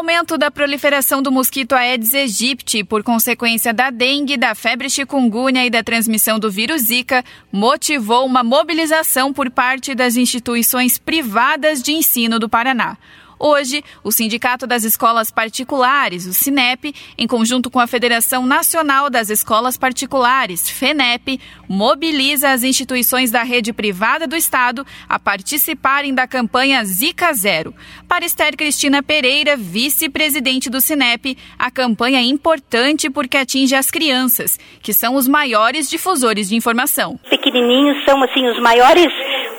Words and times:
aumento 0.00 0.38
da 0.38 0.50
proliferação 0.50 1.20
do 1.20 1.30
mosquito 1.30 1.74
Aedes 1.74 2.14
aegypti 2.14 2.82
por 2.82 3.02
consequência 3.02 3.70
da 3.70 3.90
dengue, 3.90 4.38
da 4.38 4.54
febre 4.54 4.88
chikungunya 4.88 5.66
e 5.66 5.68
da 5.68 5.82
transmissão 5.82 6.38
do 6.38 6.50
vírus 6.50 6.84
Zika 6.84 7.22
motivou 7.52 8.24
uma 8.24 8.42
mobilização 8.42 9.30
por 9.30 9.50
parte 9.50 9.94
das 9.94 10.16
instituições 10.16 10.96
privadas 10.96 11.82
de 11.82 11.92
ensino 11.92 12.38
do 12.38 12.48
Paraná. 12.48 12.96
Hoje, 13.42 13.82
o 14.04 14.12
Sindicato 14.12 14.66
das 14.66 14.84
Escolas 14.84 15.30
Particulares, 15.30 16.26
o 16.26 16.34
SINEP, 16.34 16.94
em 17.16 17.26
conjunto 17.26 17.70
com 17.70 17.80
a 17.80 17.86
Federação 17.86 18.44
Nacional 18.44 19.08
das 19.08 19.30
Escolas 19.30 19.78
Particulares, 19.78 20.68
FENEP, 20.68 21.40
mobiliza 21.66 22.50
as 22.50 22.62
instituições 22.62 23.30
da 23.30 23.42
rede 23.42 23.72
privada 23.72 24.26
do 24.26 24.36
Estado 24.36 24.86
a 25.08 25.18
participarem 25.18 26.14
da 26.14 26.26
campanha 26.26 26.84
Zika 26.84 27.32
Zero. 27.32 27.74
Para 28.06 28.26
Esther 28.26 28.54
Cristina 28.58 29.02
Pereira, 29.02 29.56
vice-presidente 29.56 30.68
do 30.68 30.78
SINEP, 30.78 31.38
a 31.58 31.70
campanha 31.70 32.18
é 32.18 32.24
importante 32.24 33.08
porque 33.08 33.38
atinge 33.38 33.74
as 33.74 33.90
crianças, 33.90 34.60
que 34.82 34.92
são 34.92 35.14
os 35.14 35.26
maiores 35.26 35.88
difusores 35.88 36.46
de 36.46 36.56
informação. 36.56 37.18
Pequenininhos 37.30 38.04
são 38.04 38.22
assim 38.22 38.46
os 38.50 38.60
maiores 38.60 39.10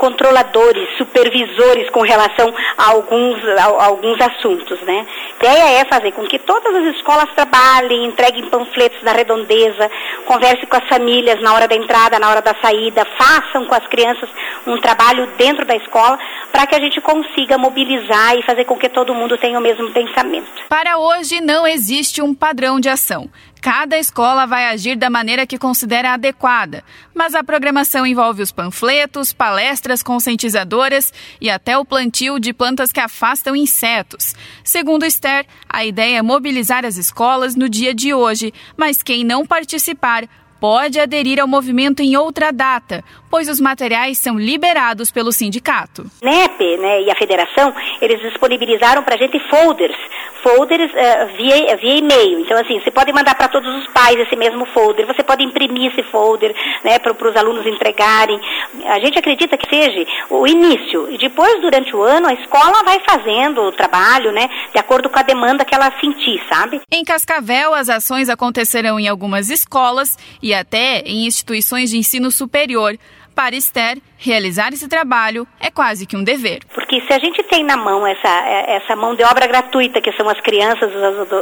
controladores, 0.01 0.97
supervisores 0.97 1.87
com 1.91 2.01
relação 2.01 2.51
a 2.75 2.89
alguns, 2.89 3.37
a, 3.49 3.65
a 3.65 3.85
alguns 3.85 4.19
assuntos, 4.19 4.81
né? 4.81 5.05
A 5.33 5.45
ideia 5.45 5.81
é 5.81 5.85
fazer 5.85 6.11
com 6.13 6.25
que 6.25 6.39
todas 6.39 6.73
as 6.73 6.95
escolas 6.95 7.29
trabalhem, 7.35 8.05
entreguem 8.05 8.49
panfletos 8.49 8.99
da 9.03 9.11
redondeza, 9.11 9.91
converse 10.25 10.65
com 10.65 10.75
as 10.75 10.87
famílias 10.87 11.39
na 11.39 11.53
hora 11.53 11.67
da 11.67 11.75
entrada, 11.75 12.17
na 12.17 12.31
hora 12.31 12.41
da 12.41 12.55
saída, 12.59 13.05
façam 13.15 13.63
com 13.65 13.75
as 13.75 13.85
crianças 13.85 14.27
um 14.65 14.81
trabalho 14.81 15.27
dentro 15.37 15.65
da 15.65 15.75
escola 15.75 16.17
para 16.51 16.67
que 16.67 16.75
a 16.75 16.79
gente 16.79 16.99
consiga 17.01 17.57
mobilizar 17.57 18.35
e 18.35 18.43
fazer 18.43 18.65
com 18.65 18.77
que 18.77 18.89
todo 18.89 19.15
mundo 19.15 19.37
tenha 19.37 19.57
o 19.57 19.61
mesmo 19.61 19.91
pensamento. 19.91 20.47
Para 20.69 20.97
hoje 20.97 21.39
não 21.41 21.65
existe 21.65 22.21
um 22.21 22.33
padrão 22.33 22.79
de 22.79 22.89
ação. 22.89 23.29
Cada 23.61 23.97
escola 23.99 24.47
vai 24.47 24.65
agir 24.65 24.95
da 24.95 25.07
maneira 25.07 25.45
que 25.45 25.57
considera 25.57 26.13
adequada, 26.13 26.83
mas 27.13 27.35
a 27.35 27.43
programação 27.43 28.07
envolve 28.07 28.41
os 28.41 28.51
panfletos, 28.51 29.33
palestras 29.33 30.01
conscientizadoras 30.01 31.13
e 31.39 31.47
até 31.47 31.77
o 31.77 31.85
plantio 31.85 32.39
de 32.39 32.53
plantas 32.53 32.91
que 32.91 32.99
afastam 32.99 33.55
insetos. 33.55 34.33
Segundo 34.63 35.05
Esther, 35.05 35.45
a 35.69 35.85
ideia 35.85 36.17
é 36.17 36.21
mobilizar 36.23 36.85
as 36.85 36.97
escolas 36.97 37.55
no 37.55 37.69
dia 37.69 37.93
de 37.93 38.15
hoje, 38.15 38.51
mas 38.75 39.03
quem 39.03 39.23
não 39.23 39.45
participar 39.45 40.27
pode 40.61 40.99
aderir 40.99 41.39
ao 41.39 41.47
movimento 41.47 42.01
em 42.03 42.15
outra 42.15 42.51
data, 42.51 43.03
pois 43.31 43.47
os 43.47 43.61
materiais 43.61 44.17
são 44.17 44.37
liberados 44.37 45.09
pelo 45.09 45.31
sindicato. 45.31 46.05
NEP 46.21 46.77
né, 46.77 47.01
e 47.03 47.09
a 47.09 47.15
federação, 47.15 47.73
eles 48.01 48.19
disponibilizaram 48.19 49.01
para 49.03 49.15
a 49.15 49.17
gente 49.17 49.39
folders, 49.49 49.95
folders 50.43 50.91
uh, 50.91 51.37
via, 51.37 51.77
via 51.77 51.97
e-mail. 51.97 52.41
Então, 52.41 52.59
assim, 52.59 52.79
você 52.79 52.91
pode 52.91 53.13
mandar 53.13 53.35
para 53.35 53.47
todos 53.47 53.73
os 53.73 53.87
pais 53.87 54.19
esse 54.19 54.35
mesmo 54.35 54.65
folder, 54.65 55.07
você 55.07 55.23
pode 55.23 55.43
imprimir 55.43 55.91
esse 55.91 56.03
folder 56.03 56.53
né, 56.83 56.99
para 56.99 57.29
os 57.29 57.35
alunos 57.37 57.65
entregarem. 57.65 58.39
A 58.85 58.99
gente 58.99 59.17
acredita 59.17 59.57
que 59.57 59.69
seja 59.69 60.05
o 60.29 60.45
início. 60.45 61.09
E 61.09 61.17
depois, 61.17 61.61
durante 61.61 61.95
o 61.95 62.03
ano, 62.03 62.27
a 62.27 62.33
escola 62.33 62.83
vai 62.83 62.99
fazendo 63.07 63.61
o 63.61 63.71
trabalho, 63.71 64.31
né, 64.31 64.49
de 64.73 64.79
acordo 64.79 65.09
com 65.09 65.19
a 65.19 65.23
demanda 65.23 65.63
que 65.63 65.73
ela 65.73 65.91
sentir, 66.01 66.41
sabe? 66.49 66.81
Em 66.91 67.05
Cascavel, 67.05 67.73
as 67.73 67.87
ações 67.87 68.27
acontecerão 68.27 68.99
em 68.99 69.07
algumas 69.07 69.49
escolas 69.49 70.17
e 70.41 70.53
até 70.53 70.99
em 71.05 71.25
instituições 71.25 71.91
de 71.91 71.97
ensino 71.97 72.29
superior. 72.31 72.97
Para 73.35 73.55
Esther, 73.55 73.97
realizar 74.17 74.73
esse 74.73 74.87
trabalho 74.87 75.47
é 75.59 75.71
quase 75.71 76.05
que 76.05 76.15
um 76.15 76.23
dever. 76.23 76.59
Porque 76.73 77.01
se 77.01 77.13
a 77.13 77.19
gente 77.19 77.41
tem 77.43 77.63
na 77.63 77.75
mão 77.77 78.05
essa, 78.05 78.27
é, 78.45 78.75
essa 78.75 78.95
mão 78.95 79.15
de 79.15 79.23
obra 79.23 79.47
gratuita, 79.47 80.01
que 80.01 80.11
são 80.13 80.27
as 80.29 80.39
crianças 80.41 80.91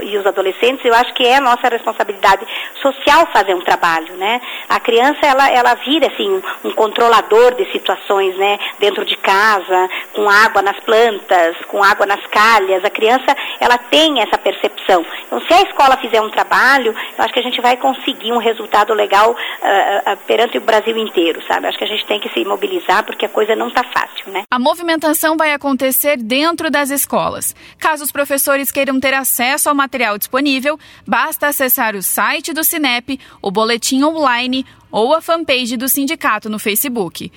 e 0.04 0.18
os 0.18 0.26
adolescentes, 0.26 0.86
eu 0.86 0.94
acho 0.94 1.14
que 1.14 1.26
é 1.26 1.40
nossa 1.40 1.68
responsabilidade 1.68 2.46
social 2.82 3.28
fazer 3.34 3.54
um 3.54 3.62
trabalho, 3.62 4.16
né? 4.16 4.40
A 4.70 4.80
criança, 4.80 5.26
ela, 5.26 5.50
ela 5.50 5.74
vira, 5.74 6.08
assim, 6.08 6.42
um 6.64 6.72
controlador 6.72 7.56
de 7.56 7.70
situações, 7.72 8.38
né? 8.38 8.60
Dentro 8.78 9.04
de 9.04 9.18
casa, 9.18 9.90
com 10.14 10.30
água 10.30 10.62
nas 10.62 10.80
plantas, 10.82 11.58
com 11.68 11.84
água 11.84 12.06
nas 12.06 12.24
calhas. 12.28 12.86
A 12.86 12.90
criança, 12.90 13.36
ela 13.60 13.80
tem 13.80 14.22
essa 14.22 14.38
percepção. 14.38 15.04
Então, 15.26 15.42
se 15.42 15.54
a 15.54 15.64
escola 15.64 15.98
fizer 15.98 16.22
um 16.22 16.30
trabalho, 16.30 16.94
eu 17.18 17.24
acho 17.24 17.34
que 17.34 17.40
a 17.40 17.44
gente 17.44 17.60
vai 17.60 17.78
conseguir 17.78 18.32
um 18.32 18.38
resultado 18.38 18.94
legal 18.94 19.32
uh, 19.32 20.14
uh, 20.14 20.18
perante 20.28 20.60
o 20.60 20.62
Brasil 20.62 20.96
inteiro, 20.98 21.42
sabe? 21.48 21.66
Acho 21.66 21.78
que 21.78 21.84
a 21.84 21.88
gente 21.88 22.06
tem 22.06 22.20
que 22.20 22.30
se 22.30 22.46
mobilizar, 22.46 23.04
porque 23.04 23.26
a 23.26 23.30
coisa 23.30 23.56
não 23.56 23.70
está 23.70 23.84
fácil, 23.84 24.32
né? 24.32 24.44
A 24.52 24.60
movimentação 24.60 25.36
vai 25.36 25.52
acontecer 25.52 26.18
dentro 26.18 26.70
das 26.70 26.92
escolas. 26.92 27.56
Caso 27.80 28.04
os 28.04 28.12
professores 28.12 28.72
queiram 28.72 29.00
ter 29.00 29.16
acesso 29.16 29.68
ao 29.68 29.74
material 29.74 30.18
disponível, 30.18 30.78
basta 31.08 31.48
acessar 31.48 31.96
o 31.96 32.04
site 32.04 32.54
do 32.54 32.64
Cinep, 32.64 33.20
o 33.42 33.50
boletim 33.50 34.04
online 34.04 34.59
ou 34.92 35.14
a 35.14 35.22
fanpage 35.22 35.78
do 35.78 35.88
sindicato 35.88 36.50
no 36.50 36.60
Facebook. 36.60 37.32